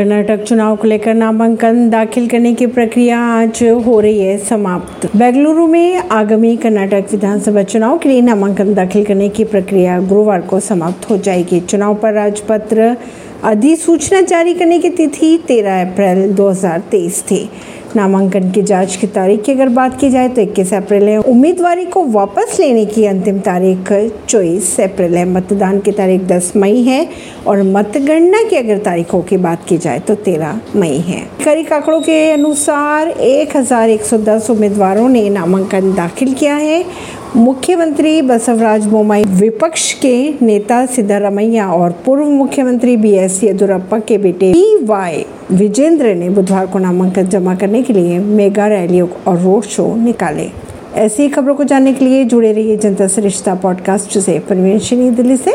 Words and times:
कर्नाटक 0.00 0.42
चुनाव 0.42 0.76
को 0.76 0.88
लेकर 0.88 1.14
नामांकन 1.14 1.90
दाखिल 1.90 2.28
करने 2.28 2.54
की 2.54 2.66
प्रक्रिया 2.66 3.18
आज 3.20 3.62
हो 3.86 4.00
रही 4.00 4.20
है 4.20 4.38
समाप्त। 4.38 5.16
बेंगलुरु 5.16 5.66
में 5.66 5.96
आगामी 5.96 6.56
कर्नाटक 6.56 7.04
विधानसभा 7.10 7.62
चुनाव 7.62 7.98
के 7.98 8.08
लिए 8.08 8.20
नामांकन 8.20 8.74
दाखिल 8.74 9.04
करने 9.04 9.28
की 9.28 9.44
प्रक्रिया 9.44 10.00
गुरुवार 10.00 10.40
को 10.40 10.60
समाप्त 10.60 11.10
हो 11.10 11.16
जाएगी। 11.16 11.60
चुनाव 11.60 11.94
पर 11.94 12.12
राजपत्र 12.12 12.96
अधिसूचना 13.44 14.20
जारी 14.20 14.52
करने 14.54 14.78
की 14.78 14.88
तिथि 14.90 15.36
13 15.48 15.80
अप्रैल 15.82 16.32
2023 16.32 17.22
थी। 17.22 17.48
नामांकन 17.96 18.50
की 18.50 18.62
जाँच 18.62 18.96
की 18.96 19.06
तारीख 19.06 19.42
की 19.42 19.52
अगर 19.52 19.68
बात 19.68 19.98
की 20.00 20.10
जाए 20.10 20.28
तो 20.28 20.42
21 20.42 20.72
अप्रैल 20.74 21.08
है। 21.08 21.16
उम्मीदवारी 21.18 21.84
को 21.84 22.04
वापस 22.04 22.56
लेने 22.60 22.84
की 22.86 23.04
अंतिम 23.04 23.38
तारीख 23.38 23.92
चौबीस 24.28 24.80
अप्रैल 24.80 25.16
है। 25.16 25.24
मतदान 25.24 25.78
की 25.80 25.92
तारीख 25.92 26.20
10 26.22 26.52
मई 26.56 26.82
है 26.82 27.06
और 27.46 27.62
मतगणना 27.62 28.42
की 28.42 28.56
अगर 28.56 28.78
तारीखों 28.78 29.22
की 29.22 29.36
बात 29.36 29.64
की 29.68 29.78
जाए 29.78 29.98
तो 29.98 30.14
13 30.14 30.60
मई 30.76 30.98
है। 30.98 31.20
करीब 31.44 31.72
आंकड़ों 31.72 32.00
के 32.00 32.30
अनुसार 32.30 33.08
1110 33.08 34.50
उम्मीदवारों 34.50 35.08
ने 35.08 35.28
नामांकन 35.30 35.92
दाखिल 35.94 36.32
किया 36.34 36.54
है 36.54 36.84
मुख्यमंत्री 37.36 38.22
बसवराज 38.22 38.86
बोमाई 38.86 39.24
विपक्ष 39.24 39.92
के 39.92 40.34
नेता 40.42 40.86
सिद्धारमैया 40.86 41.68
और 41.68 41.90
पूर्व 41.90 42.24
मुख्यमंत्री 42.24 42.96
बी 42.96 43.10
एस 43.10 43.44
येदुरप्पा 43.44 43.98
के 43.98 44.18
बेटे 44.18 44.52
पी 44.52 44.84
वाई 44.84 45.24
विजेंद्र 45.52 46.14
ने 46.14 46.30
बुधवार 46.30 46.66
को 46.66 46.78
नामांकन 46.78 47.22
जमा 47.22 47.54
करने 47.54 47.82
के 47.82 47.92
लिए 47.92 48.18
मेगा 48.18 48.66
रैलियों 48.66 49.08
और 49.26 49.38
रोड 49.38 49.62
शो 49.62 49.96
निकाले। 49.96 50.48
ऐसी 50.94 51.28
खबरों 51.28 51.54
को 51.54 51.64
जानने 51.64 51.92
के 51.92 52.04
लिए 52.04 52.24
जुड़े 52.24 52.52
रहिए 52.52 52.76
जनता 52.76 53.06
सरिश्ता 53.06 53.54
पॉडकास्ट 53.54 54.18
से। 54.18 54.38
परवीन 54.38 55.14
दिल्ली 55.14 55.36
से। 55.36 55.42